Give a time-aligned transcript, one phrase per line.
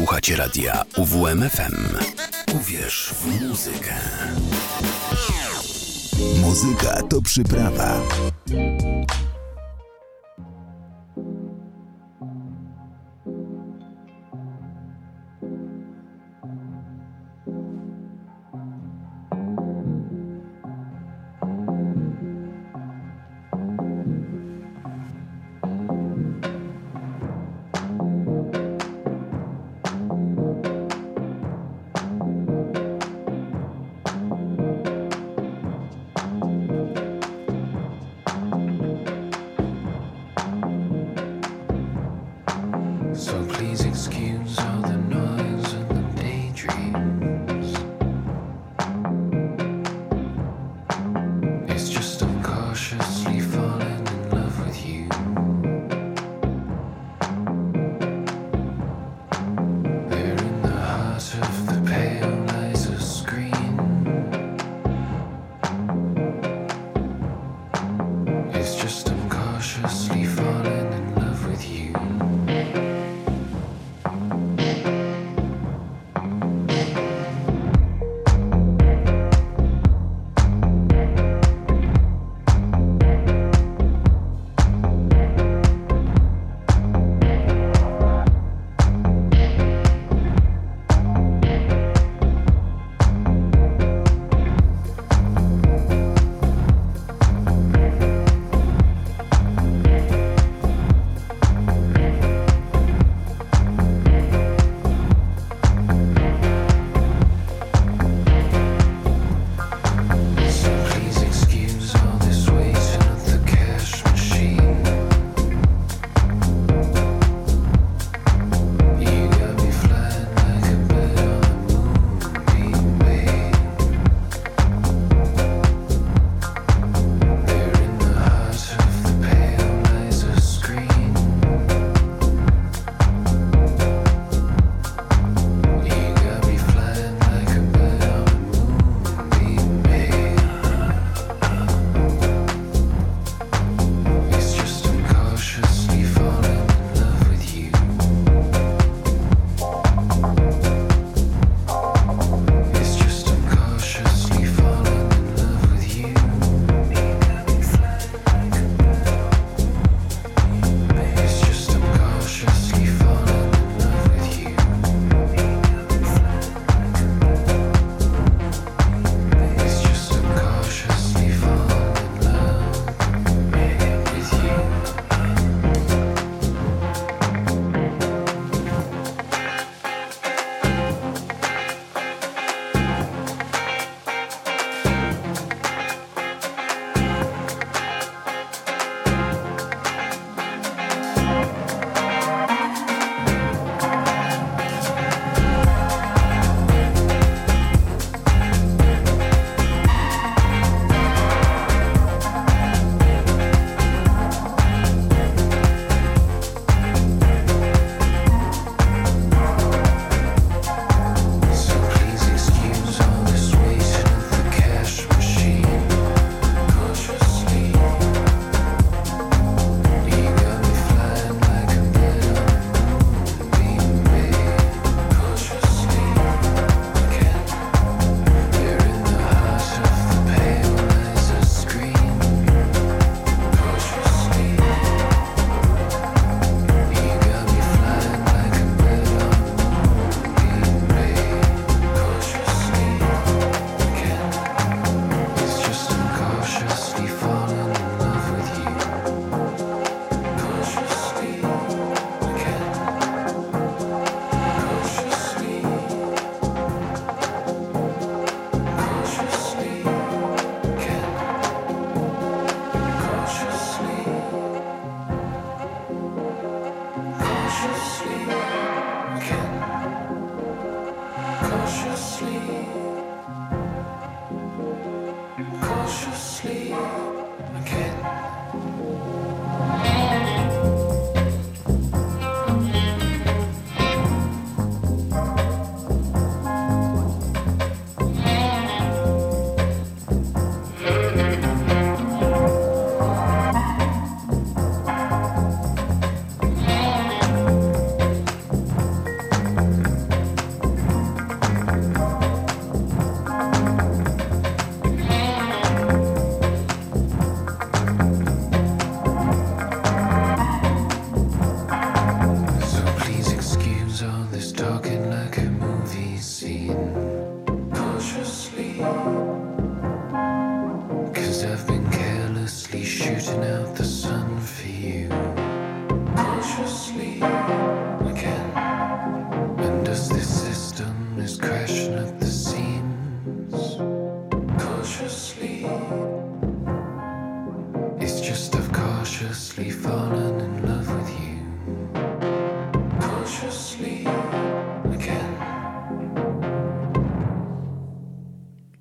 [0.00, 1.96] Słuchacie radia UWMFM.
[2.54, 3.94] Uwierz w muzykę.
[6.40, 8.00] Muzyka to przyprawa.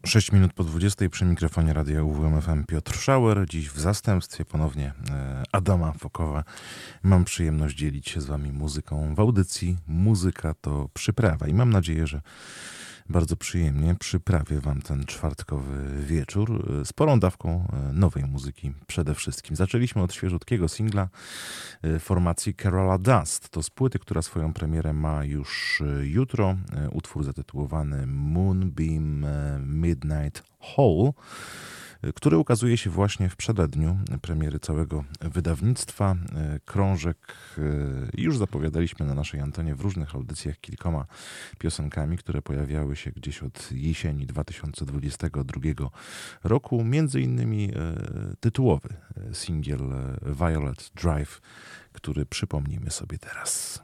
[0.09, 3.45] 6 minut po 20 przy mikrofonie radia UWMFM Piotr Schauer.
[3.49, 6.43] Dziś w zastępstwie ponownie e, Adama Fokowa
[7.03, 9.77] mam przyjemność dzielić się z wami muzyką w audycji.
[9.87, 12.21] Muzyka to przyprawa i mam nadzieję, że
[13.09, 19.55] bardzo przyjemnie przyprawię Wam ten czwartkowy wieczór e, sporą dawką e, nowej muzyki przede wszystkim.
[19.55, 21.09] Zaczęliśmy od świeżutkiego singla
[21.81, 23.49] e, formacji Kerala Dust.
[23.49, 26.55] To z płyty, która swoją premierę ma już jutro.
[26.91, 29.25] Utwór zatytułowany Moonbeam
[29.65, 31.13] Midnight Hall
[32.15, 36.15] który ukazuje się właśnie w przededniu premiery całego wydawnictwa.
[36.35, 37.17] E, krążek
[37.57, 37.61] e,
[38.21, 41.05] już zapowiadaliśmy na naszej antenie w różnych audycjach kilkoma
[41.57, 45.89] piosenkami, które pojawiały się gdzieś od jesieni 2022
[46.43, 46.83] roku.
[46.83, 47.95] Między innymi e,
[48.39, 48.89] tytułowy
[49.33, 49.79] singiel
[50.21, 51.41] Violet Drive,
[51.93, 53.83] który przypomnimy sobie teraz.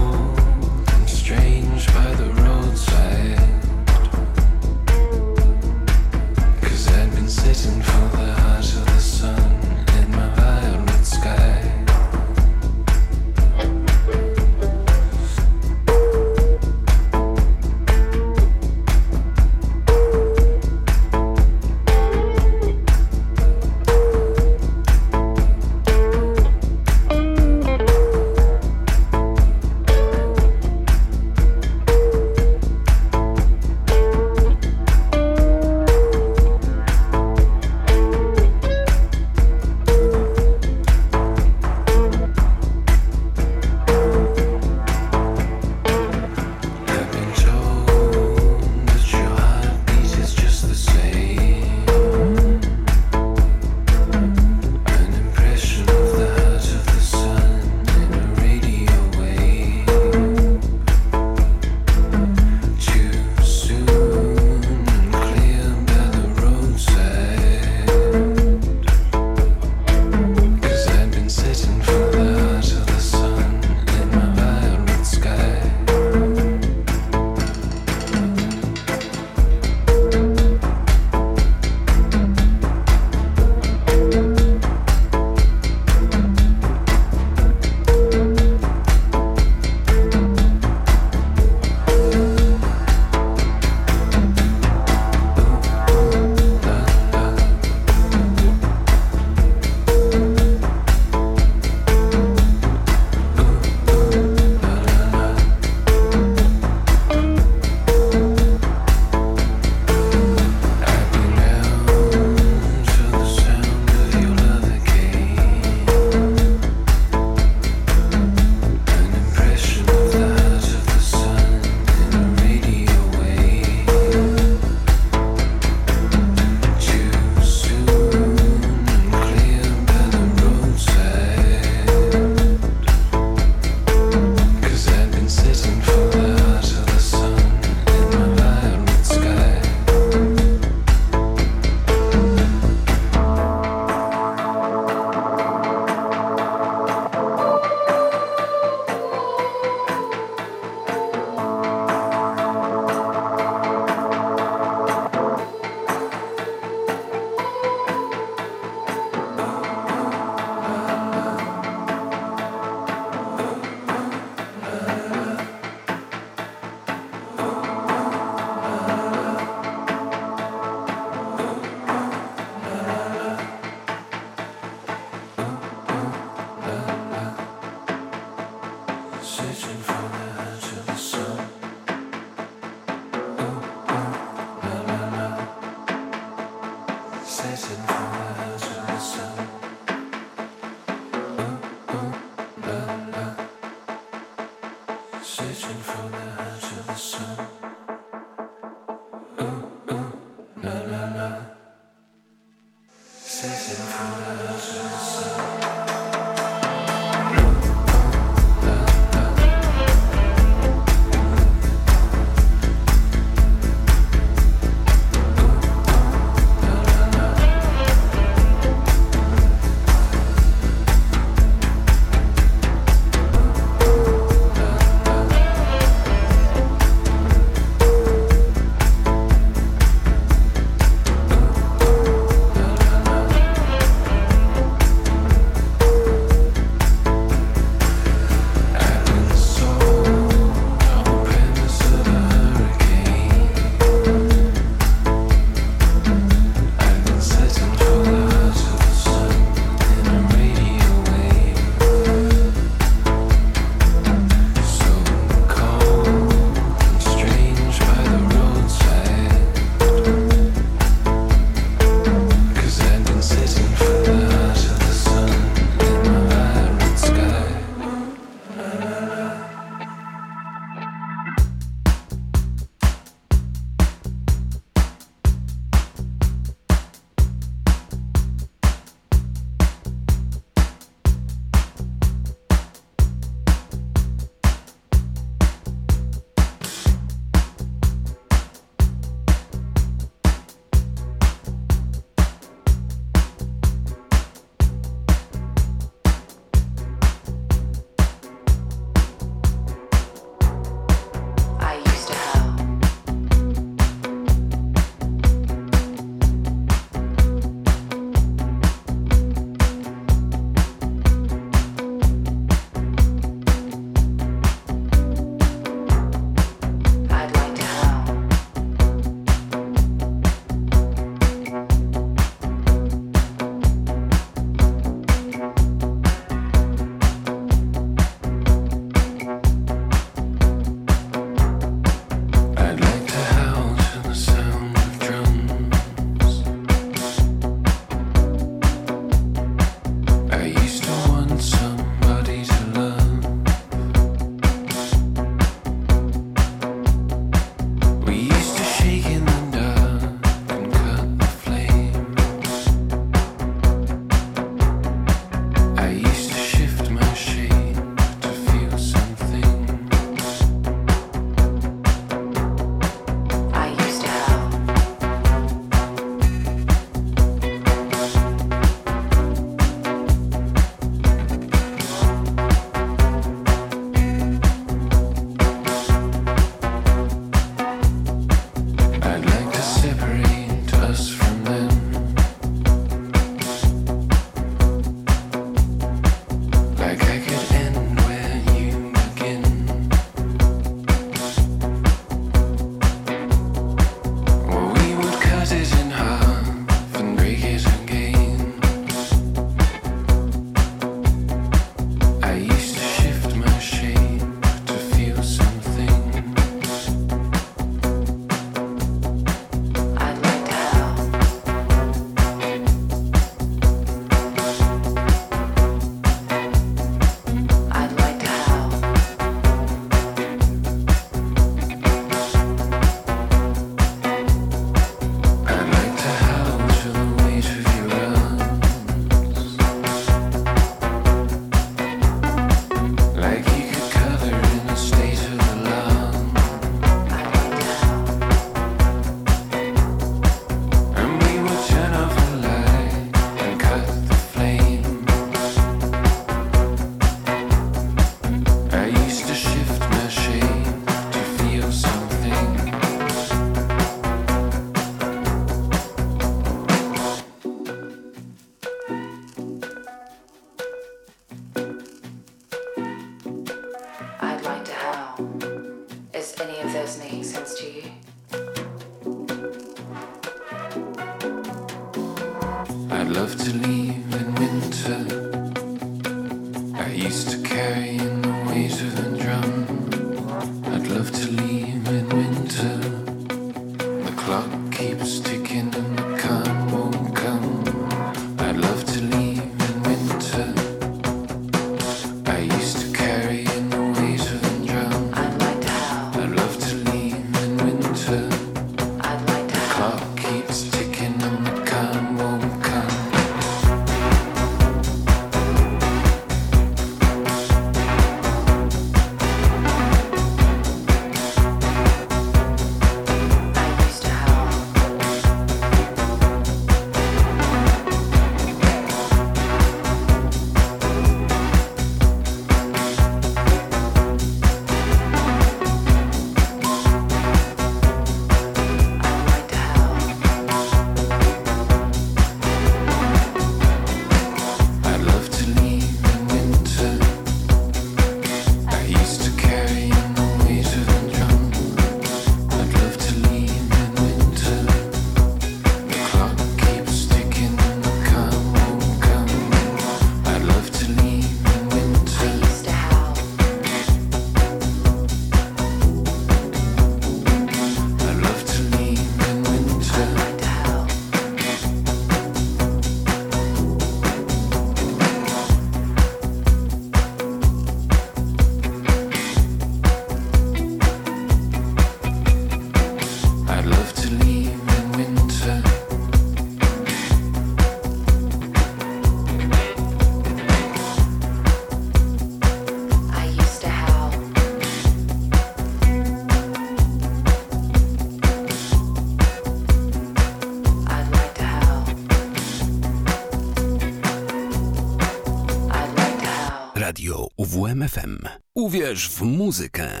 [597.55, 598.17] UWMFM.
[598.55, 600.00] Uwierz w muzykę.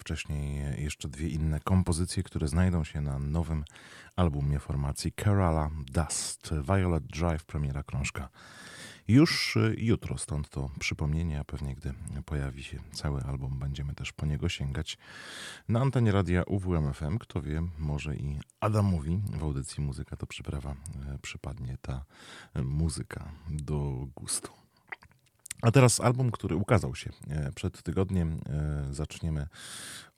[0.00, 3.64] Wcześniej jeszcze dwie inne kompozycje, które znajdą się na nowym
[4.16, 8.28] albumie formacji Kerala Dust, Violet Drive, premiera krążka.
[9.08, 11.94] Już jutro, stąd to przypomnienie, a pewnie gdy
[12.26, 14.98] pojawi się cały album, będziemy też po niego sięgać
[15.68, 17.18] na antenie radia UWMFM.
[17.18, 20.74] Kto wie, może i Adamowi w audycji Muzyka to przyprawa
[21.22, 22.04] przypadnie ta
[22.54, 24.59] muzyka do gustu.
[25.62, 28.40] A teraz album, który ukazał się e, przed tygodniem.
[28.48, 29.46] E, zaczniemy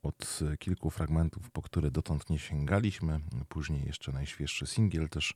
[0.03, 3.21] od kilku fragmentów, po które dotąd nie sięgaliśmy.
[3.49, 5.35] Później jeszcze najświeższy singiel też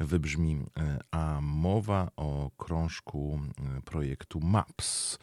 [0.00, 3.40] wybrzmi, e, a mowa o krążku
[3.84, 5.18] projektu MAPS.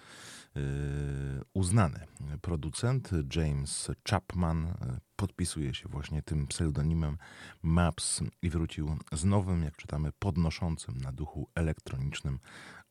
[1.54, 2.08] Uznany
[2.42, 4.74] producent James Chapman
[5.16, 7.18] podpisuje się właśnie tym pseudonimem
[7.62, 12.40] Maps i wrócił z nowym, jak czytamy, podnoszącym na duchu elektronicznym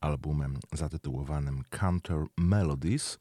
[0.03, 3.19] albumem zatytułowanym Counter Melodies.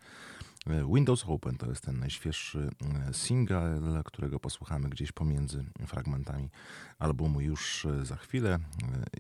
[0.94, 2.70] Windows Open to jest ten najświeższy
[3.10, 6.50] e, single, którego posłuchamy gdzieś pomiędzy fragmentami
[7.00, 8.54] albumu już e, za chwilę.
[8.54, 8.60] E,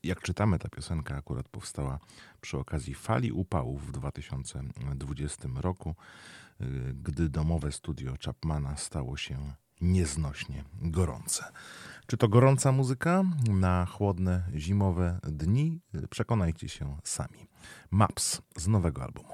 [0.04, 2.00] jak czytamy, ta piosenka akurat powstała
[2.41, 5.95] przy okazji fali upałów w 2020 roku,
[6.93, 11.43] gdy domowe studio Chapmana stało się nieznośnie gorące.
[12.12, 15.82] Czy to gorąca muzyka na chłodne zimowe dni?
[16.10, 17.47] Przekonajcie się sami.
[17.91, 19.34] Maps z nowego albumu.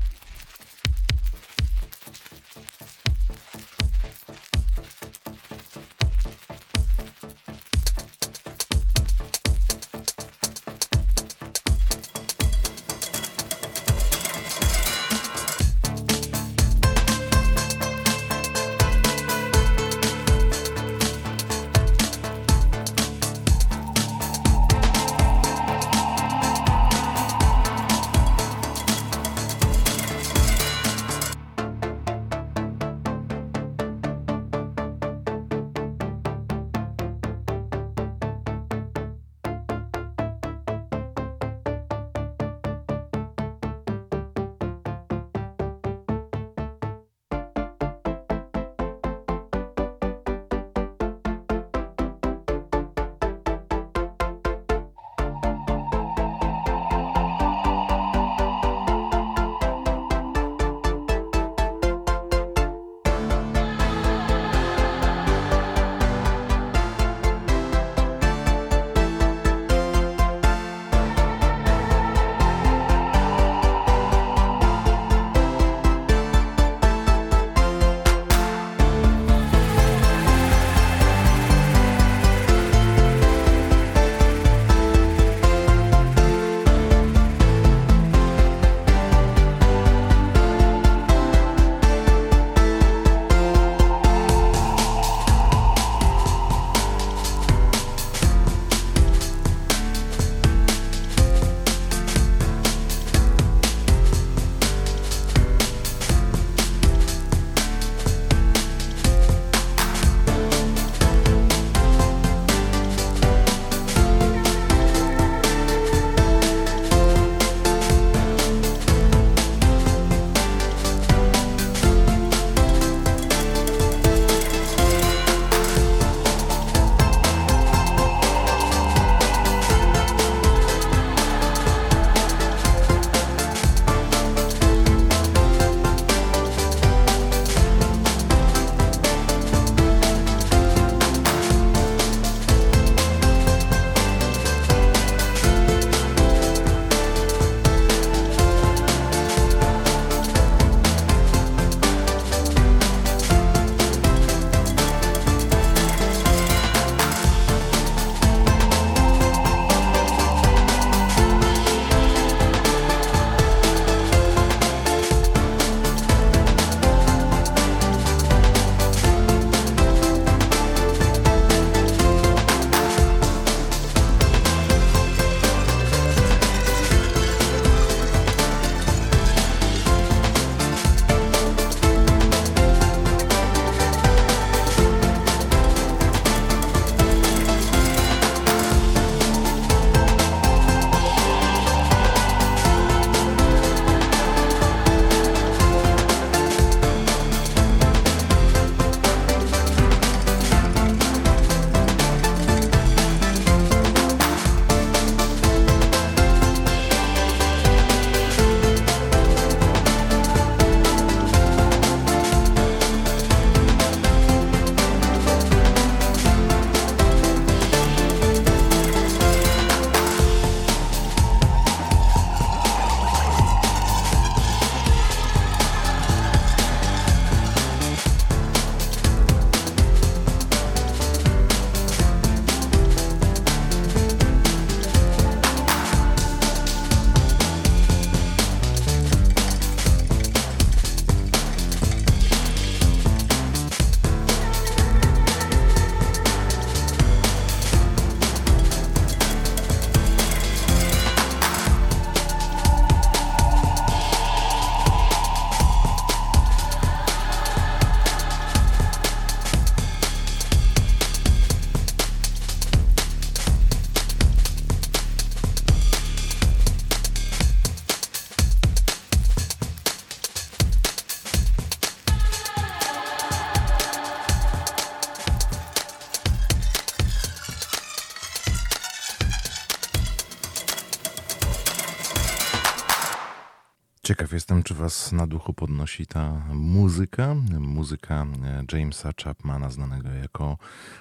[284.91, 290.57] was na duchu podnosi ta muzyka, muzyka e, Jamesa Chapmana, znanego jako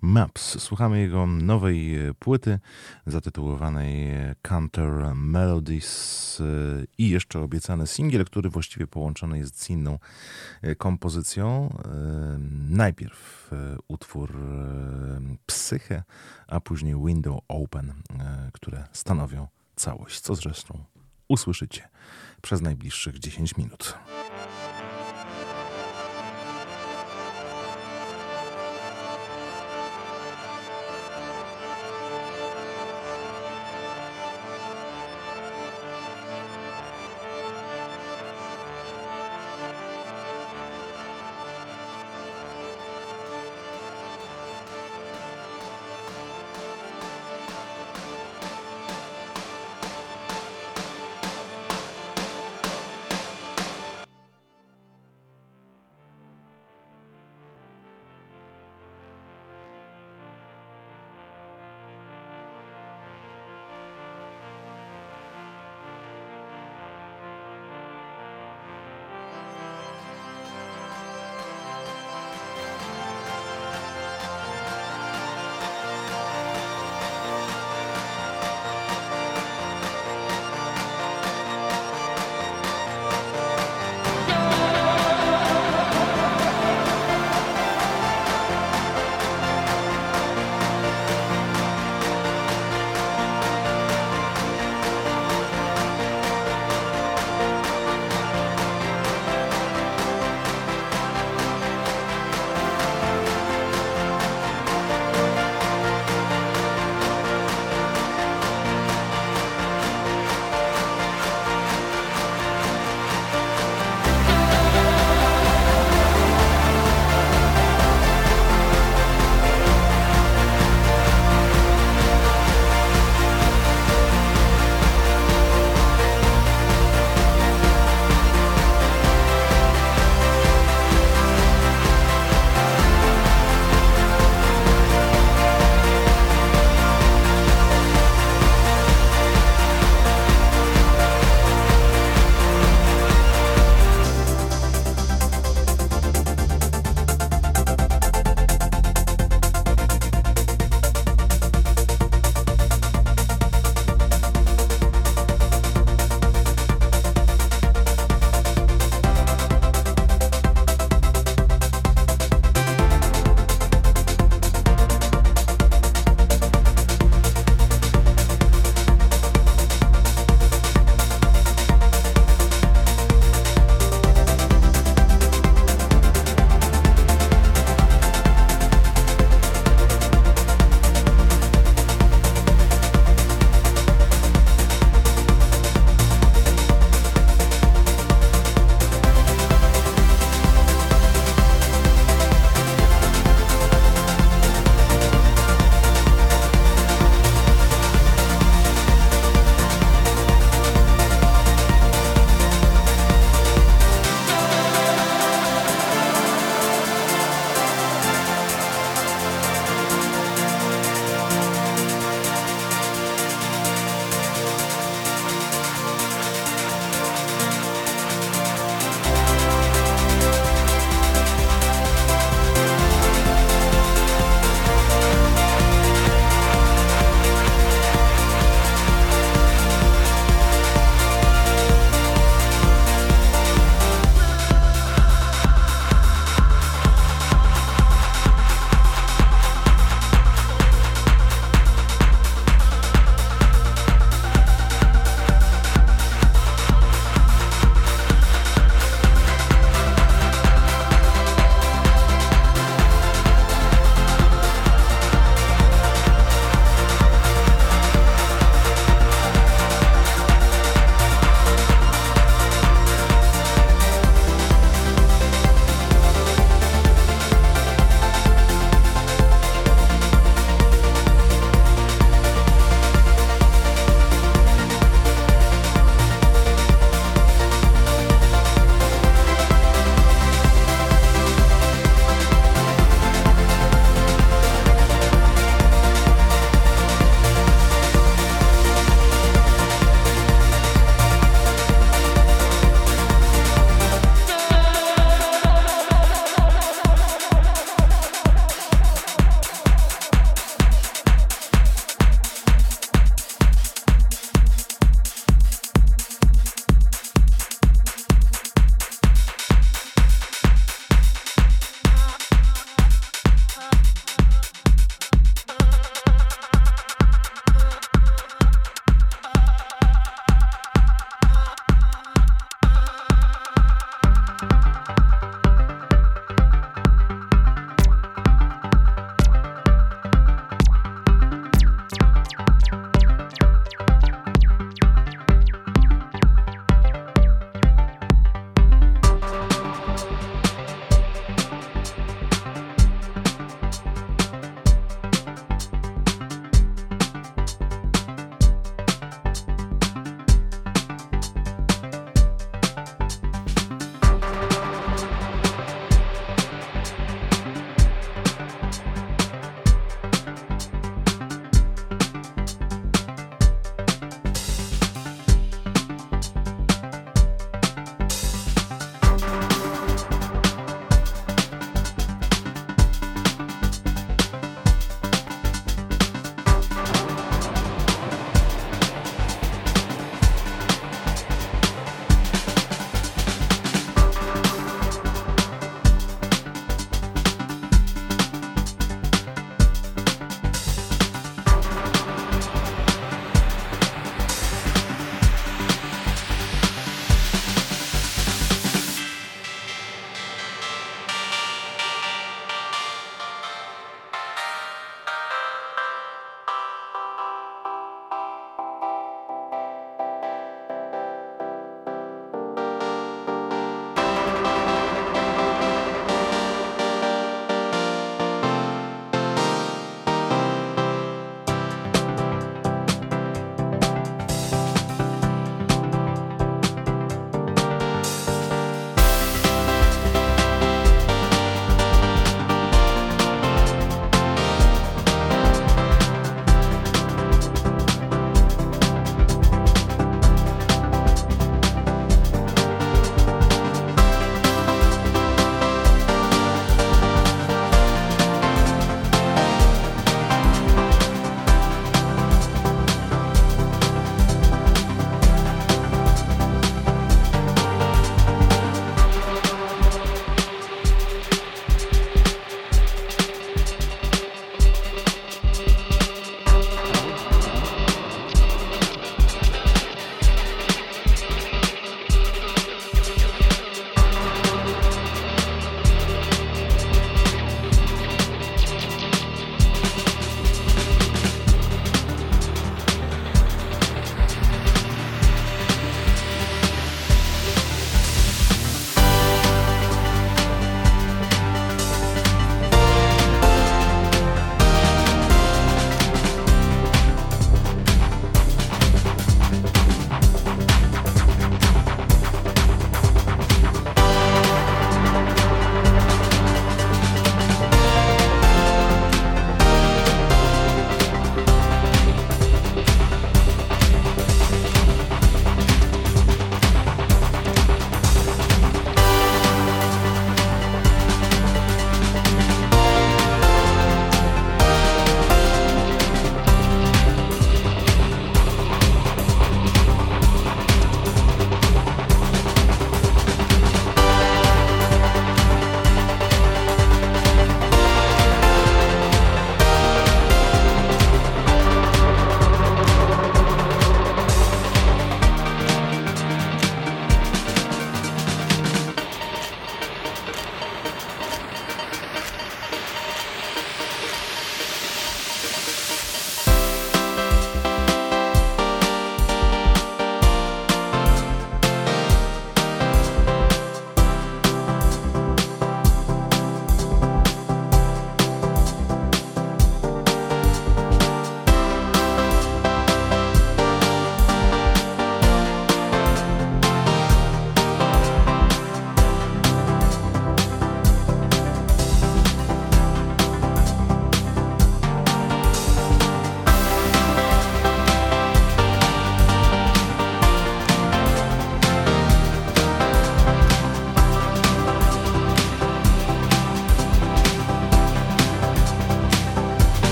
[0.00, 0.62] Maps.
[0.62, 2.58] Słuchamy jego nowej e, płyty
[3.06, 6.44] zatytułowanej Counter Melodies e,
[6.98, 9.98] i jeszcze obiecany singiel, który właściwie połączony jest z inną
[10.78, 11.76] kompozycją.
[12.68, 13.50] Najpierw
[13.88, 14.32] utwór
[15.46, 16.02] Psyche,
[16.46, 17.92] a później Window Open,
[18.52, 20.84] które stanowią całość, co zresztą
[21.28, 21.88] usłyszycie
[22.42, 23.94] przez najbliższych 10 minut.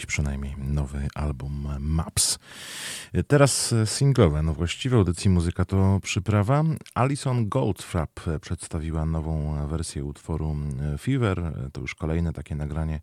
[0.00, 2.38] Dziś przynajmniej nowy album Maps.
[3.26, 6.64] Teraz singlowe, no właściwie audycji muzyka to przyprawa.
[6.94, 10.56] Alison Goldfrapp przedstawiła nową wersję utworu
[11.00, 11.52] Fever.
[11.72, 13.00] To już kolejne takie nagranie,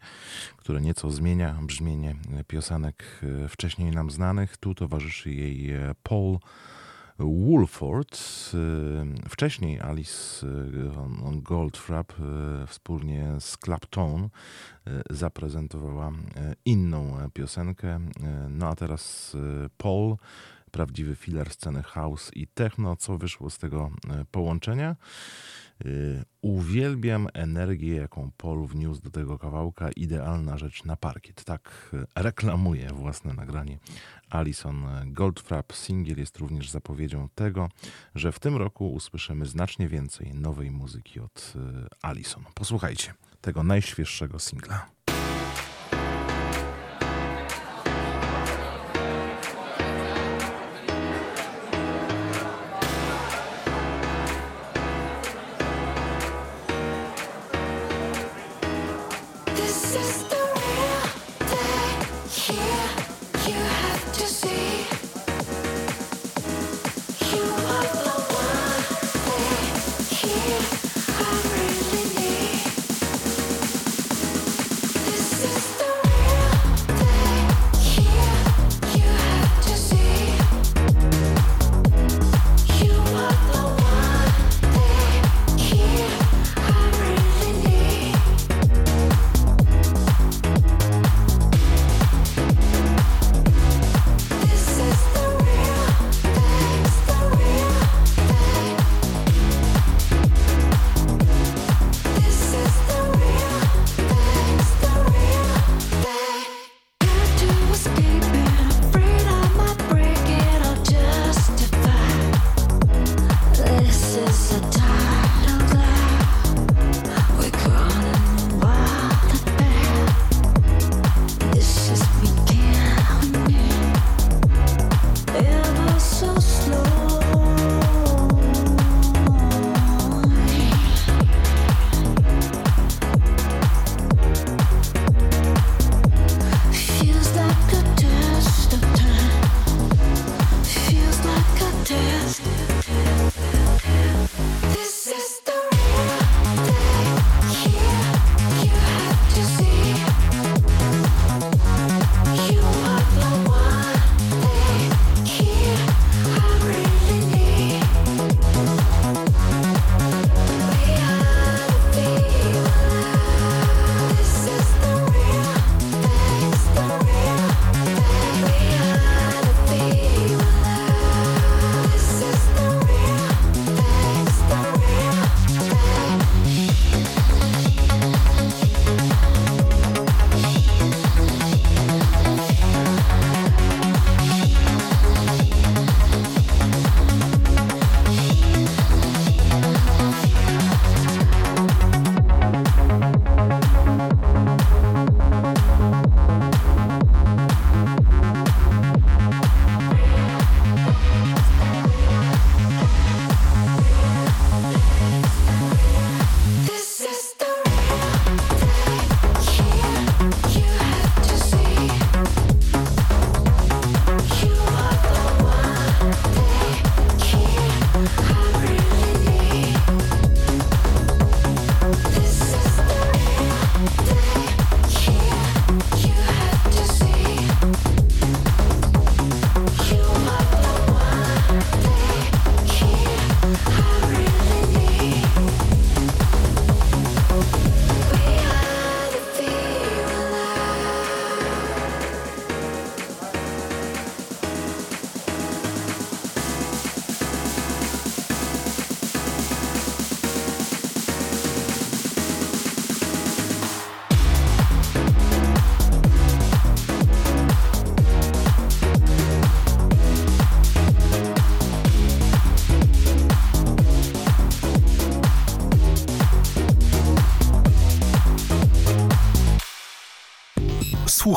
[0.58, 2.16] które nieco zmienia brzmienie
[2.48, 4.58] piosenek wcześniej nam znanych.
[4.58, 5.74] Tu towarzyszy jej
[6.04, 6.38] Paul
[7.20, 8.20] Woolford.
[9.26, 14.30] Y, wcześniej Alice y, Goldfrapp y, wspólnie z Clapton
[15.09, 16.11] zaprezentowała
[16.65, 17.99] inną piosenkę.
[18.49, 19.36] No a teraz
[19.78, 20.15] Paul,
[20.72, 22.95] prawdziwy filar sceny house i techno.
[22.95, 23.91] Co wyszło z tego
[24.32, 24.95] połączenia?
[26.41, 29.89] Uwielbiam energię, jaką Paul wniósł do tego kawałka.
[29.91, 31.43] Idealna rzecz na parkiet.
[31.43, 33.80] Tak reklamuje własne nagranie
[34.30, 35.73] Alison Goldfrapp.
[35.73, 37.69] Singiel jest również zapowiedzią tego,
[38.15, 42.43] że w tym roku usłyszymy znacznie więcej nowej muzyki od y, Alison.
[42.53, 44.97] Posłuchajcie tego najświeższego singla.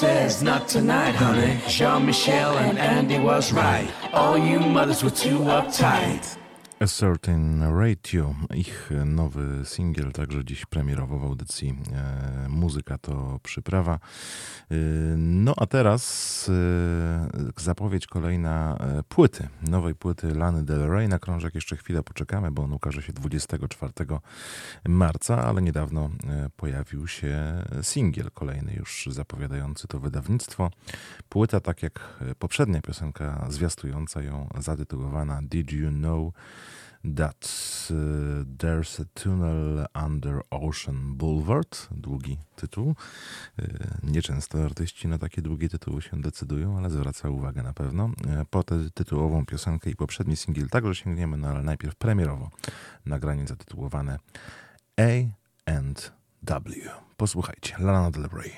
[0.00, 1.58] says, not tonight, honey.
[1.68, 3.88] Jean Michel and Andy was right.
[4.12, 6.36] All you mothers were too uptight.
[6.80, 13.98] A Certain ratio ich nowy singiel, także dziś premierowo w audycji e, Muzyka to przyprawa.
[14.72, 21.08] Y, no a teraz y, zapowiedź kolejna y, płyty, nowej płyty Lany Del Rey.
[21.08, 23.92] Na krążek jeszcze chwilę poczekamy, bo on ukaże się 24
[24.88, 26.10] marca, ale niedawno
[26.56, 30.70] pojawił się singiel kolejny już zapowiadający to wydawnictwo.
[31.28, 36.32] Płyta, tak jak poprzednia piosenka zwiastująca ją, zatytułowana Did You Know?
[37.14, 42.94] That's y, There's a Tunnel Under Ocean Boulevard, długi tytuł.
[43.58, 48.06] Y, nieczęsto artyści na takie długie tytuły się decydują, ale zwraca uwagę na pewno.
[48.06, 52.50] Y, po tę tytułową piosenkę i poprzedni singiel także sięgniemy, no ale najpierw premierowo
[53.04, 54.18] nagranie zatytułowane
[55.00, 55.12] A
[55.70, 56.60] and W.
[57.16, 58.52] Posłuchajcie, Lana Del Rey.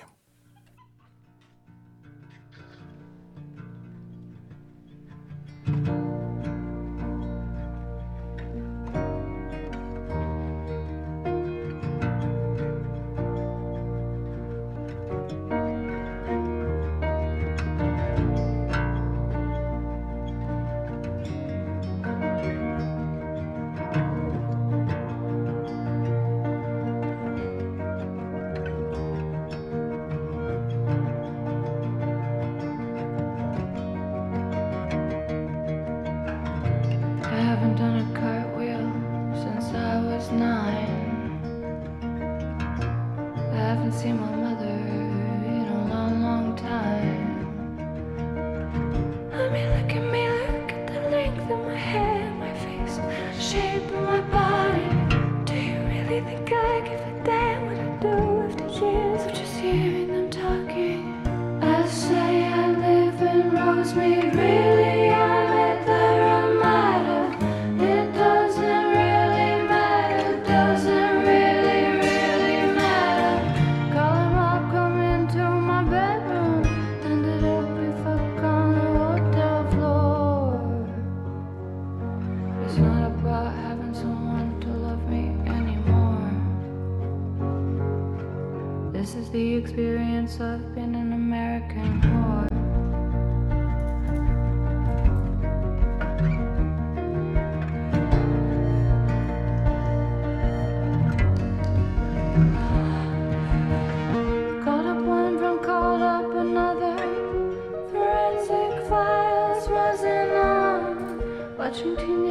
[111.71, 112.28] 倾听你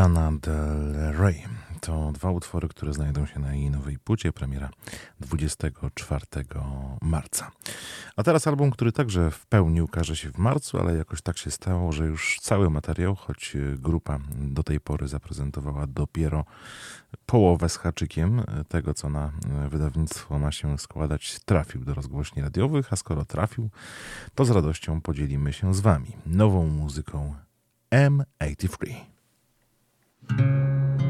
[0.00, 1.44] Lana Del Rey.
[1.80, 4.70] To dwa utwory, które znajdą się na jej nowej płycie, premiera
[5.20, 6.26] 24
[7.02, 7.50] marca.
[8.16, 11.50] A teraz album, który także w pełni ukaże się w marcu, ale jakoś tak się
[11.50, 16.44] stało, że już cały materiał, choć grupa do tej pory zaprezentowała dopiero
[17.26, 19.32] połowę z haczykiem tego, co na
[19.68, 23.70] wydawnictwo ma się składać, trafił do rozgłośni radiowych, a skoro trafił,
[24.34, 27.34] to z radością podzielimy się z Wami nową muzyką
[27.94, 29.19] M83.
[30.36, 31.09] Música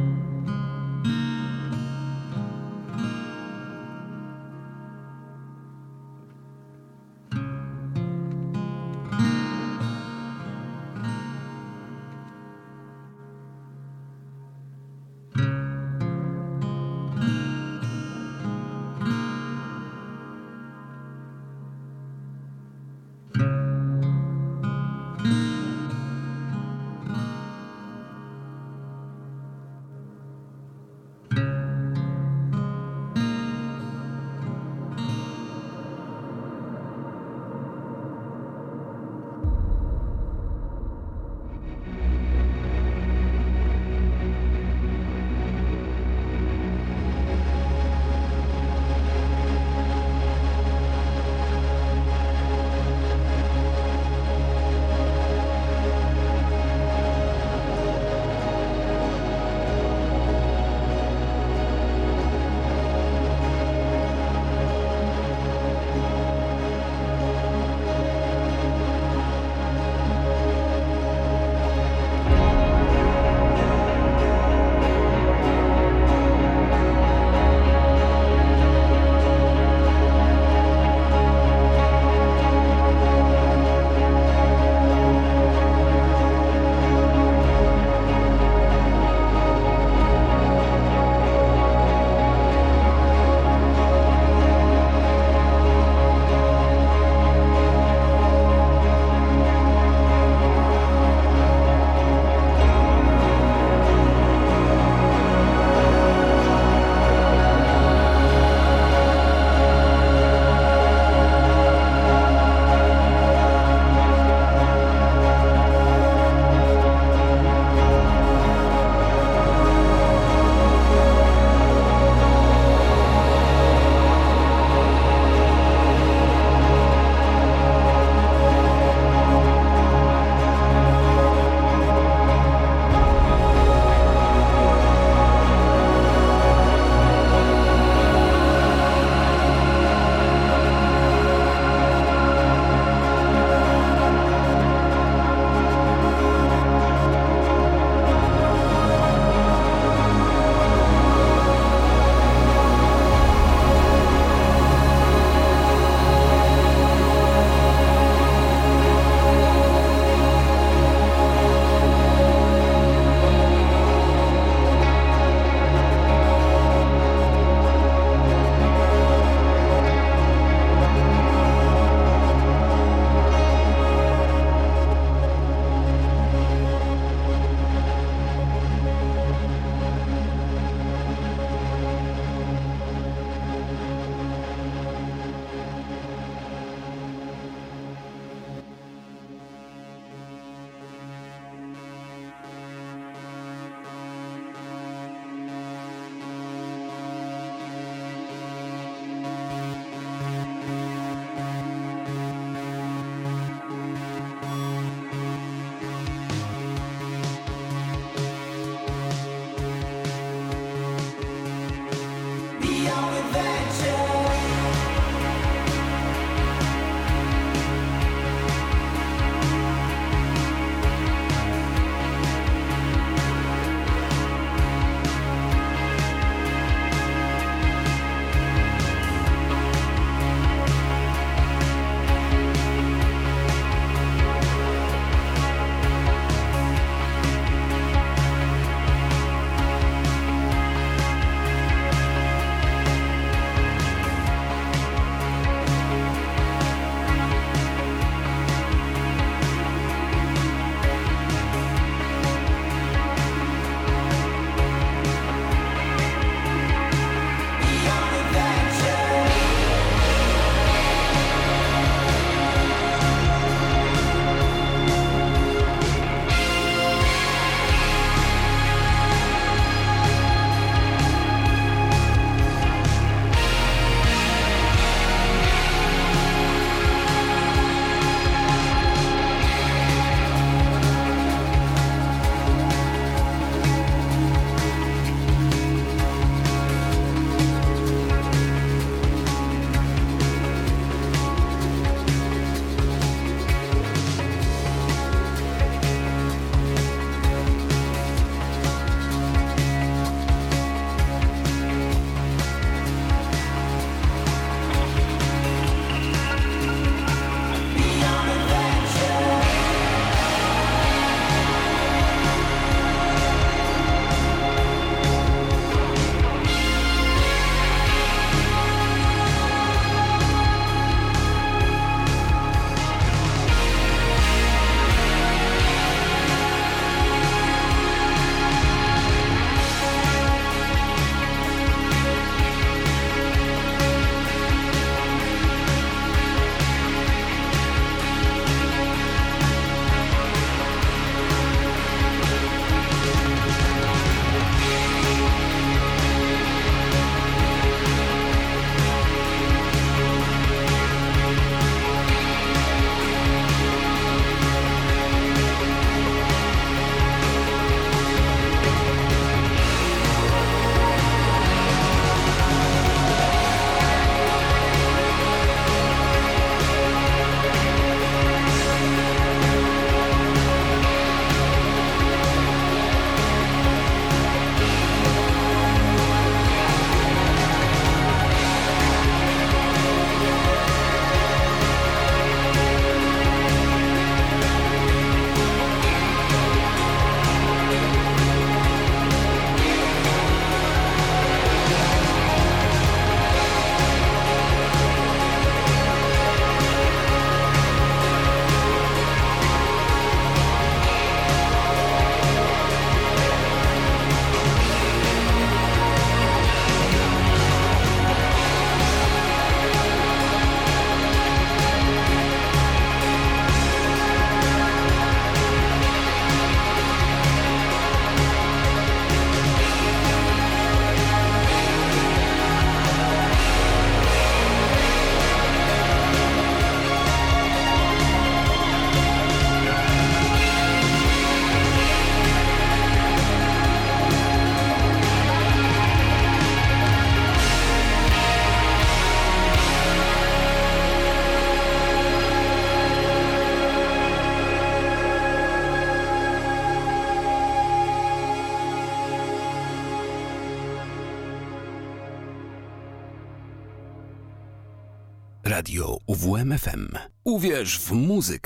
[456.25, 456.89] UWMFM.
[457.25, 458.40] Uwierz w muzykę.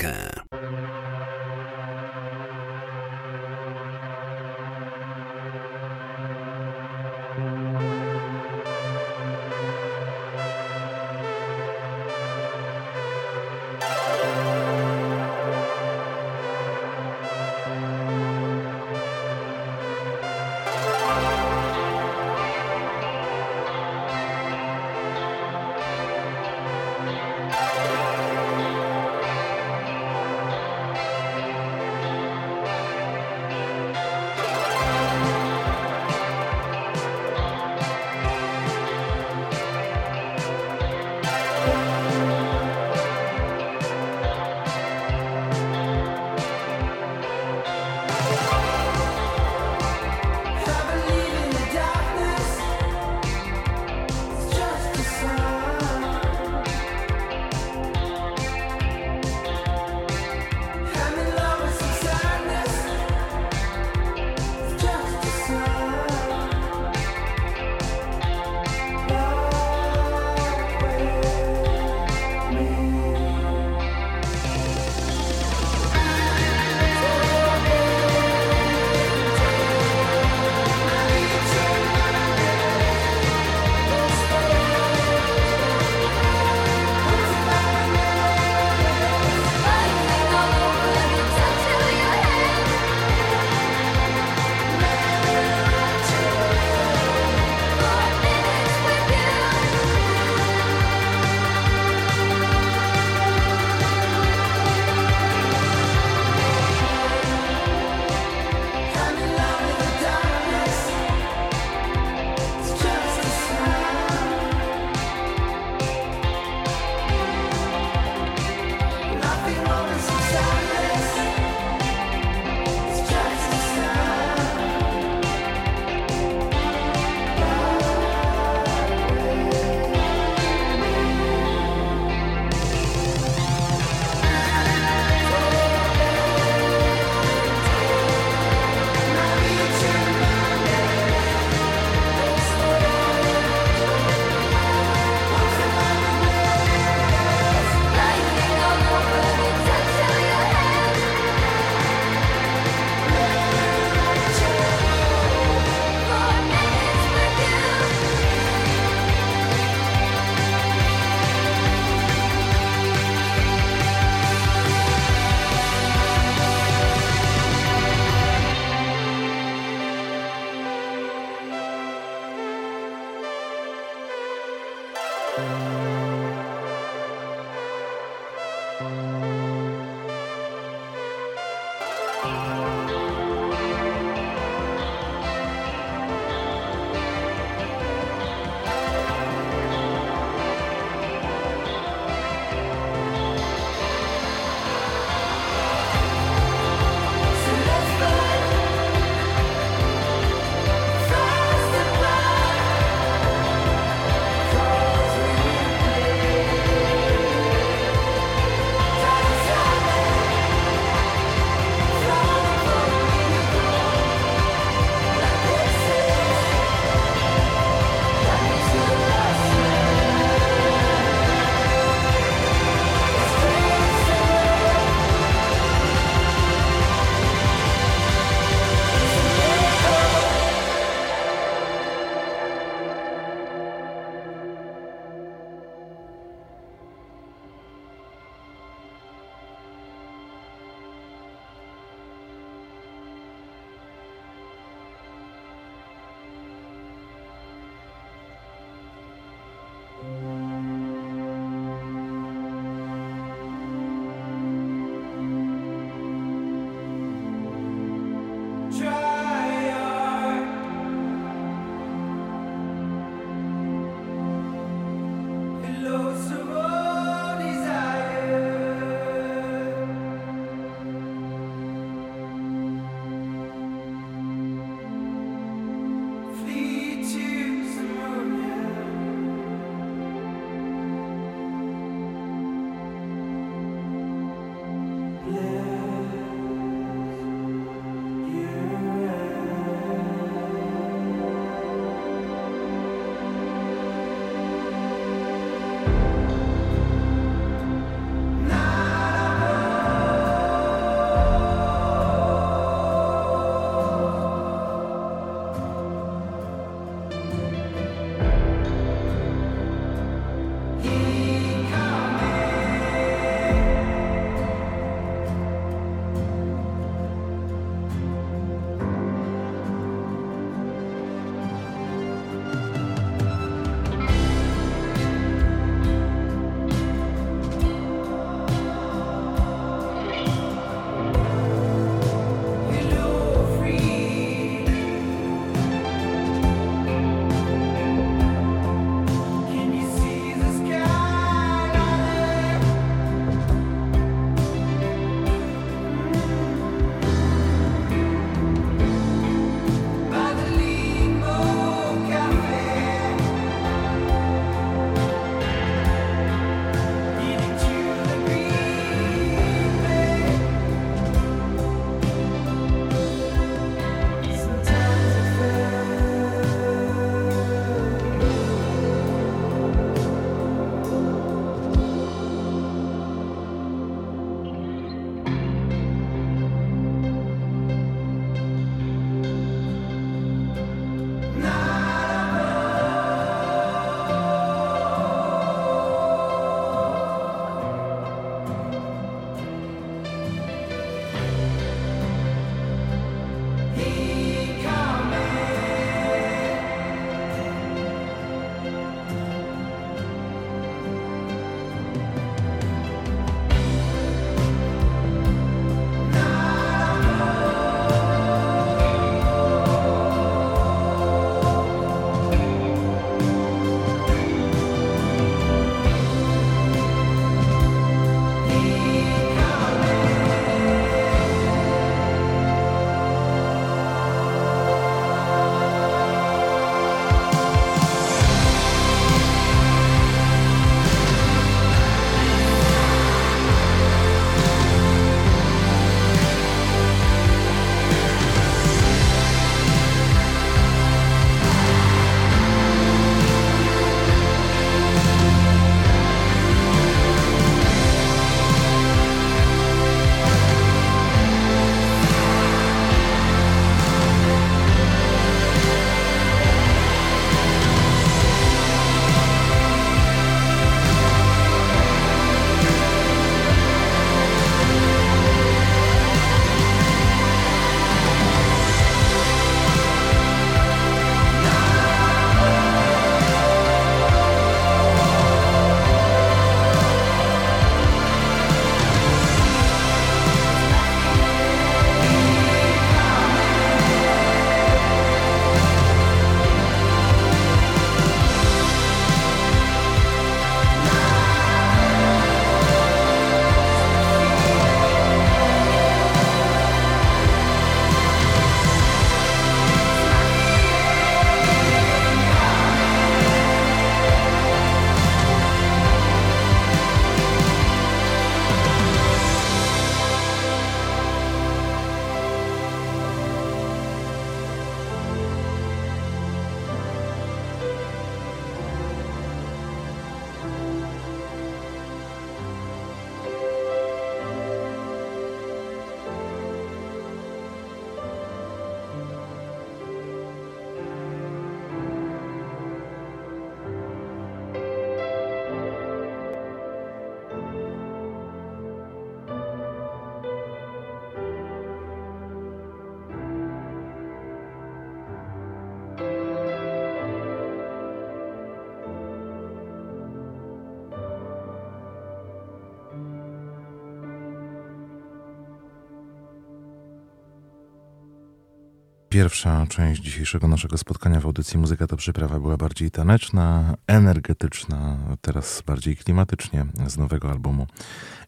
[559.15, 565.63] Pierwsza część dzisiejszego naszego spotkania w audycji Muzyka to Przyprawa była bardziej taneczna, energetyczna, teraz
[565.65, 567.67] bardziej klimatycznie z nowego albumu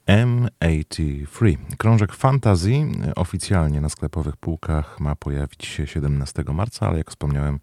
[0.08, 1.58] M83.
[1.78, 2.72] Krążek Fantasy
[3.16, 7.60] oficjalnie na sklepowych półkach ma pojawić się 17 marca, ale jak wspomniałem,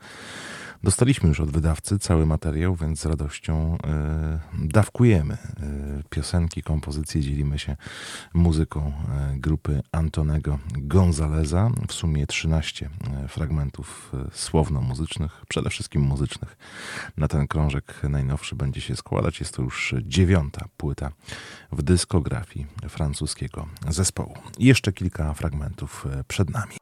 [0.84, 5.38] Dostaliśmy już od wydawcy cały materiał, więc z radością y, dawkujemy y,
[6.10, 7.76] piosenki, kompozycje, dzielimy się
[8.34, 8.92] muzyką
[9.34, 11.70] y, grupy Antonego Gonzaleza.
[11.88, 12.90] W sumie 13
[13.28, 16.56] fragmentów słowno-muzycznych, przede wszystkim muzycznych.
[17.16, 19.40] Na ten krążek najnowszy będzie się składać.
[19.40, 21.10] Jest to już dziewiąta płyta
[21.72, 24.34] w dyskografii francuskiego zespołu.
[24.58, 26.74] Jeszcze kilka fragmentów przed nami.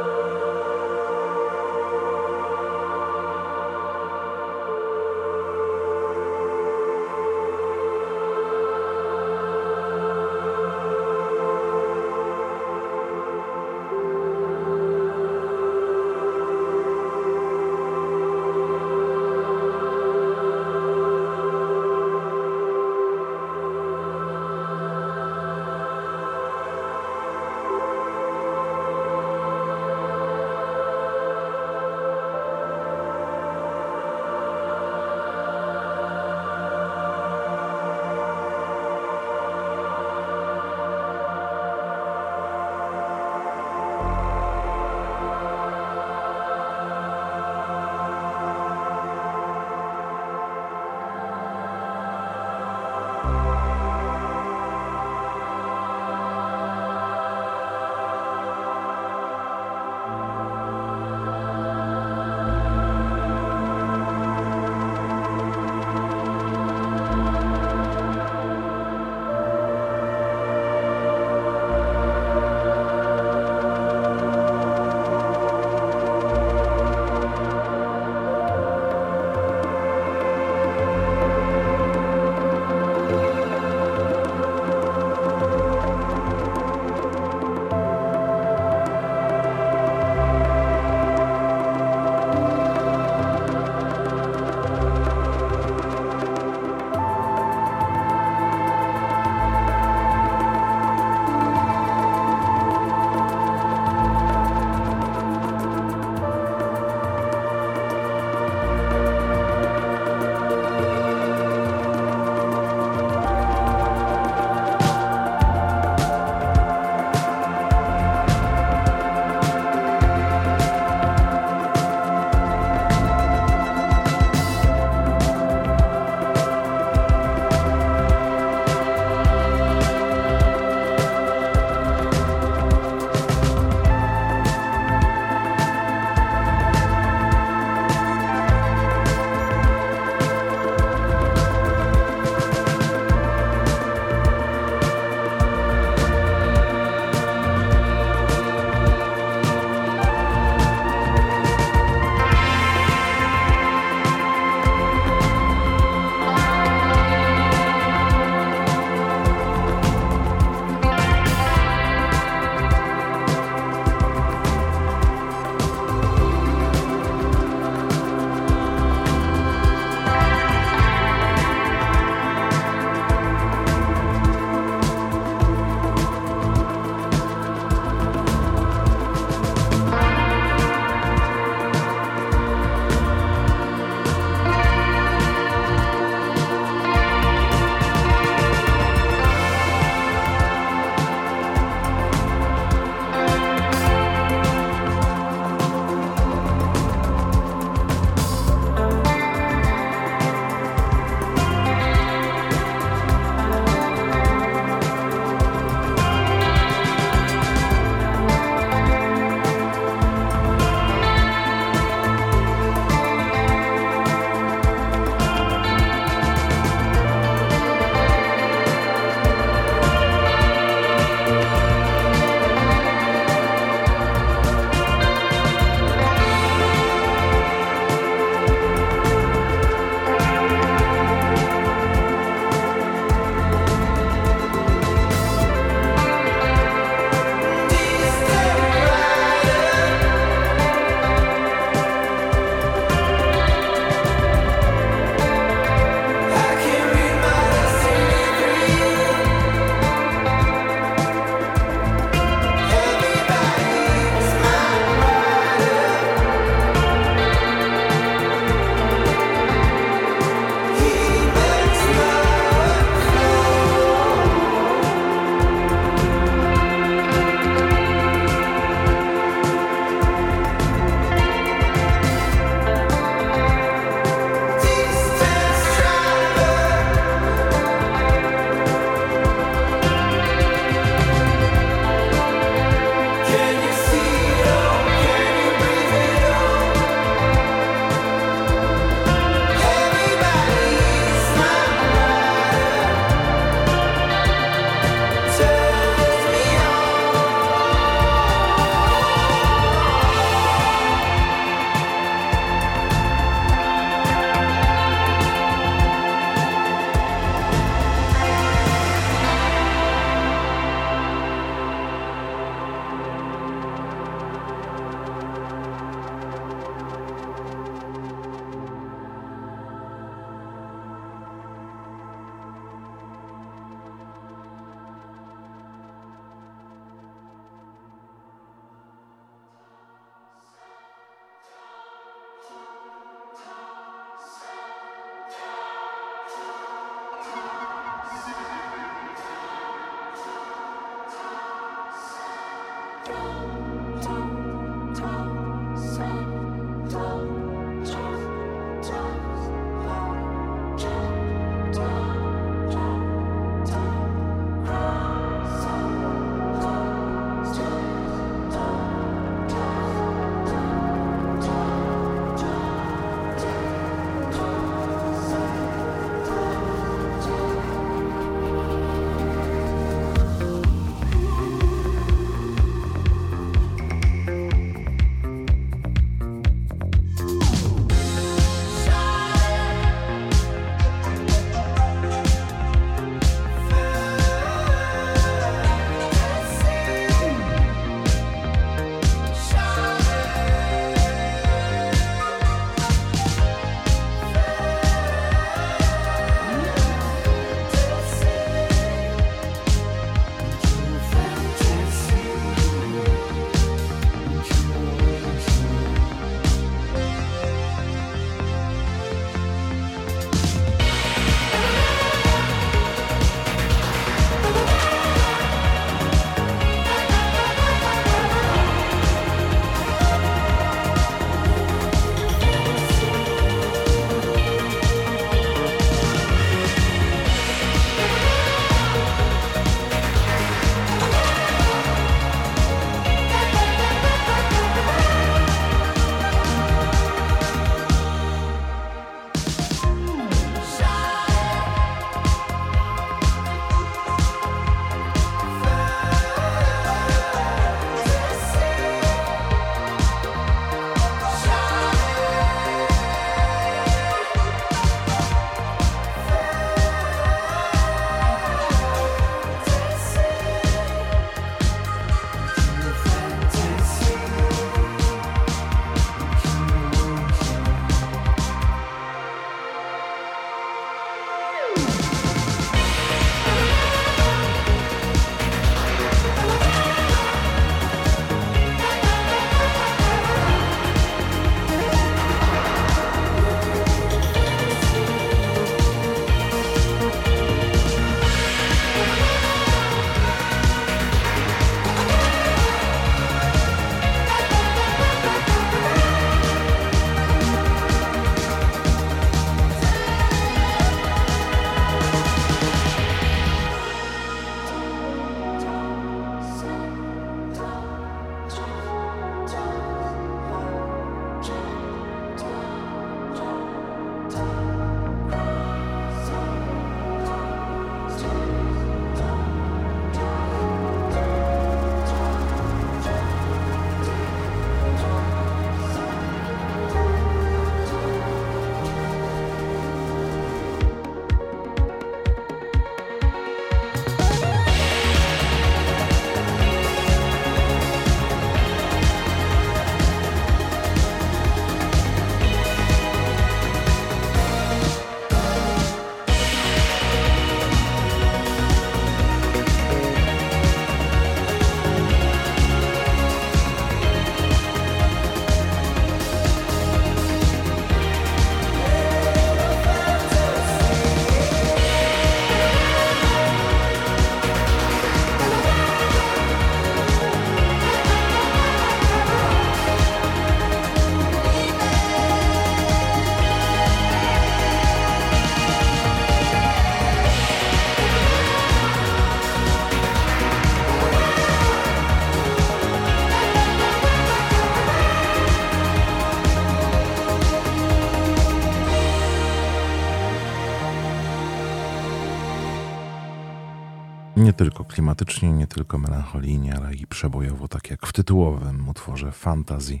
[594.60, 600.00] tylko klimatycznie, nie tylko melancholijnie, ale i przebojowo, tak jak w tytułowym utworze Fantasy.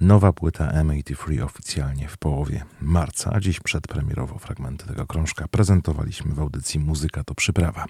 [0.00, 6.40] Nowa płyta M83 oficjalnie w połowie marca, a dziś przedpremierowo fragmenty tego krążka prezentowaliśmy w
[6.40, 7.84] audycji Muzyka to przyprawa.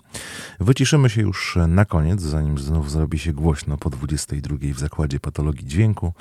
[0.61, 5.67] Wyciszymy się już na koniec, zanim znów zrobi się głośno po 22 w Zakładzie Patologii
[5.67, 6.13] Dźwięku.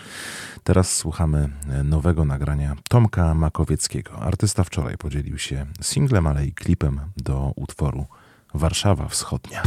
[0.64, 1.50] Teraz słuchamy
[1.84, 4.20] nowego nagrania Tomka Makowieckiego.
[4.20, 8.06] Artysta wczoraj podzielił się singlem, ale i klipem do utworu
[8.54, 9.64] Warszawa Wschodnia.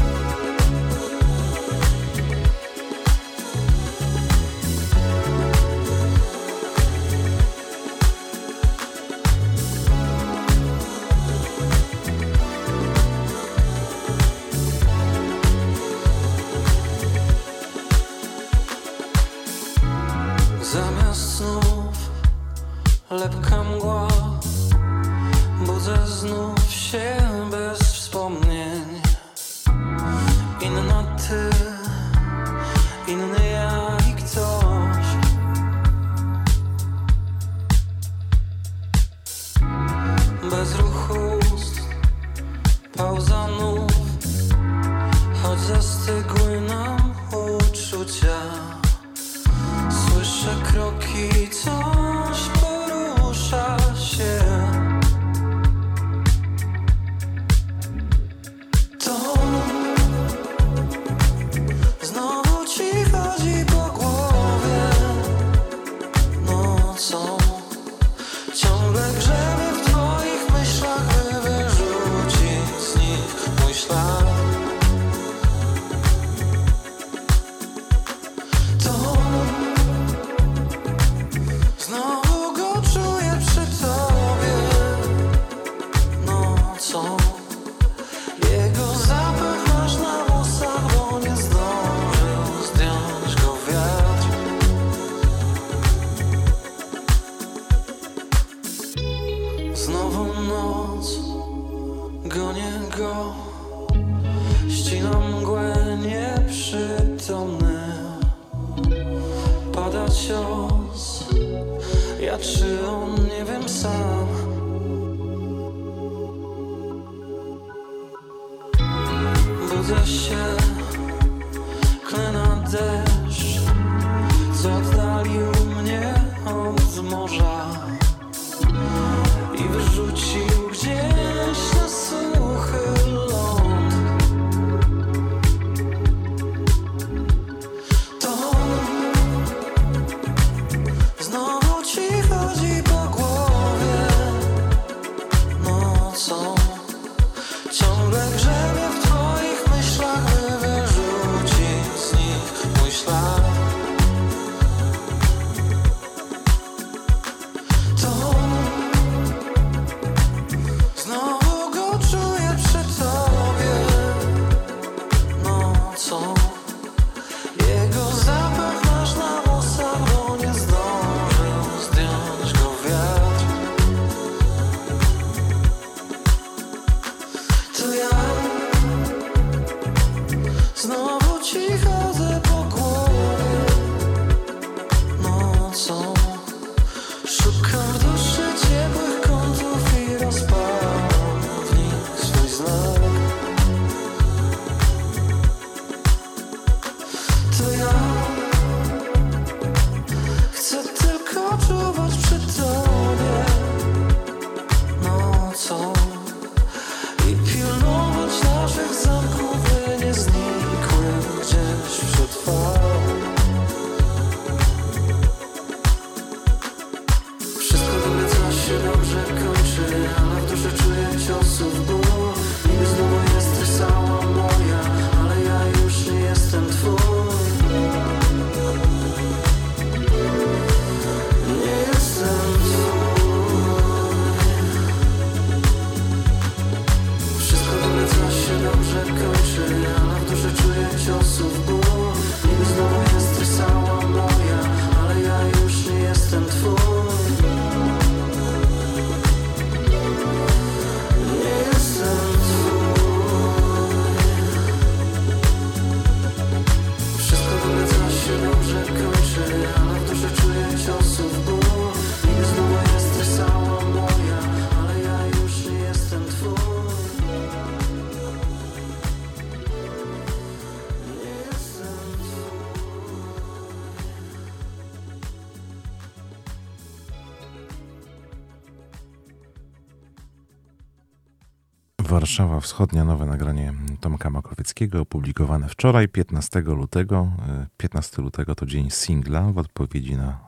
[282.40, 287.32] Warszawa Wschodnia, nowe nagranie Tomka Makowieckiego, opublikowane wczoraj, 15 lutego.
[287.76, 290.38] 15 lutego to dzień singla w odpowiedzi na e,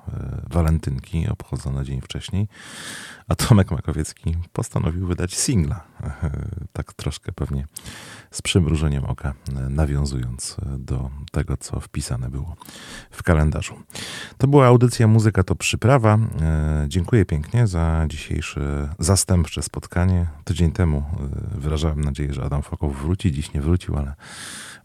[0.51, 2.49] walentynki obchodzone dzień wcześniej,
[3.29, 5.85] a Tomek Makowiecki postanowił wydać singla.
[6.73, 7.67] Tak troszkę pewnie
[8.33, 9.35] z przymrużeniem oka,
[9.69, 12.57] nawiązując do tego, co wpisane było
[13.11, 13.75] w kalendarzu.
[14.39, 16.19] To była audycja Muzyka to Przyprawa.
[16.41, 20.27] E, dziękuję pięknie za dzisiejsze zastępcze spotkanie.
[20.45, 23.33] Tydzień temu e, wyrażałem nadzieję, że Adam Fokow wróci.
[23.33, 24.15] Dziś nie wrócił, ale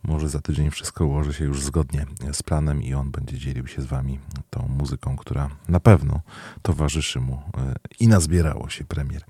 [0.04, 3.82] może za tydzień wszystko ułoży się już zgodnie z planem i on będzie dzielił się
[3.82, 4.20] z wami
[4.50, 6.22] tą muzyką, która na pewno
[6.62, 9.22] towarzyszy mu e, i nazbierało się premier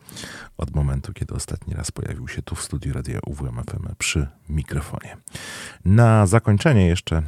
[0.58, 5.18] od momentu, kiedy ostatni raz pojawił się tu w studiu radia UWMFM przy mikrofonie.
[5.86, 7.24] Na zakończenie jeszcze e,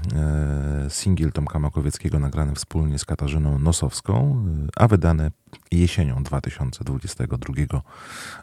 [0.89, 4.45] singiel Tomka Makowieckiego nagrany wspólnie z Katarzyną Nosowską,
[4.77, 5.31] e, a wydany
[5.71, 7.81] jesienią 2022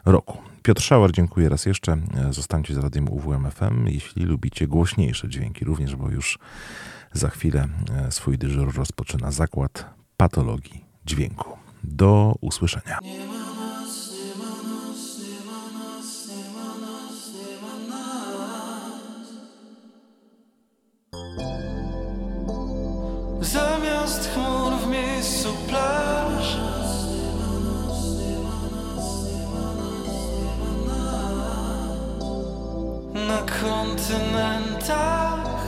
[0.05, 0.37] roku.
[0.67, 1.97] Piotr Szauer, dziękuję raz jeszcze.
[2.29, 3.87] Zostańcie z radiem UWMFM.
[3.87, 6.39] Jeśli lubicie głośniejsze dźwięki również, bo już
[7.13, 7.67] za chwilę
[8.09, 9.85] swój dyżur rozpoczyna zakład
[10.17, 11.57] patologii dźwięku.
[11.83, 12.99] Do usłyszenia.
[23.41, 25.96] Zamiast chmur w miejscu plaż
[34.07, 35.67] kontynentach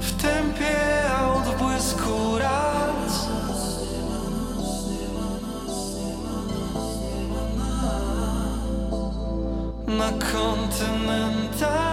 [0.00, 3.28] W tempie aut w błysku raz.
[9.86, 11.87] Na kontynentach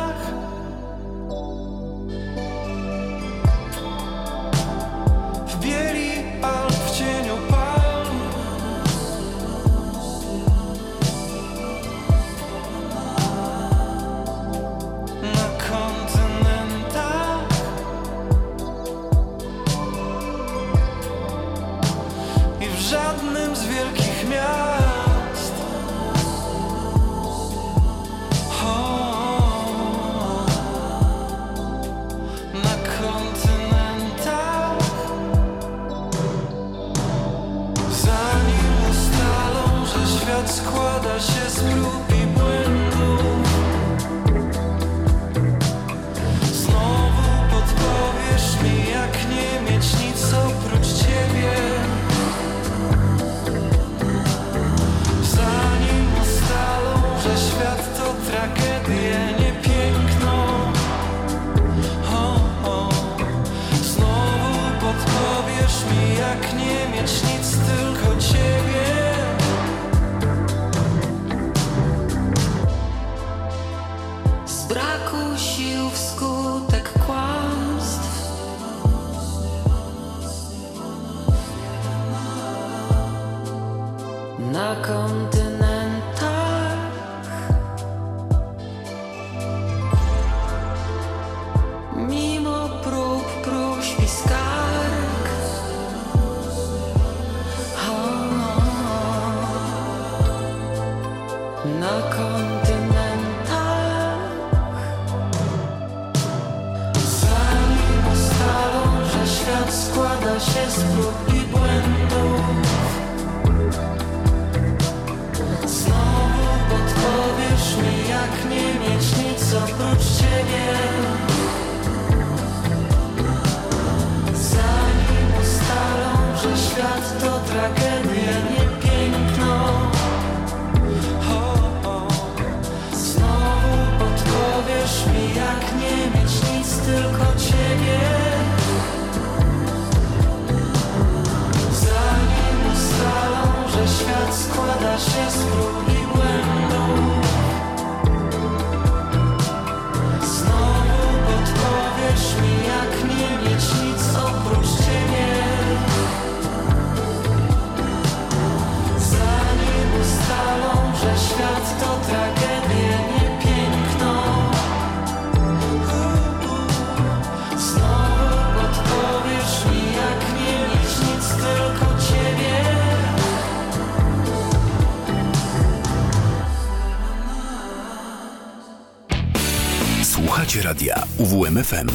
[181.66, 181.90] UWMFM.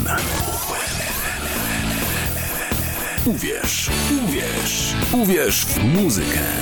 [3.24, 3.90] Uwierz,
[4.24, 6.59] uwierz, uwierz w muzykę.